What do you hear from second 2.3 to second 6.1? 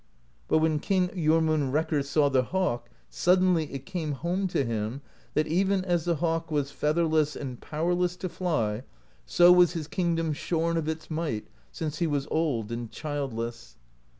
hawk, sud denly it came home to him that even as